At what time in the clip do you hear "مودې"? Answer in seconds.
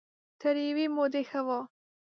0.95-1.21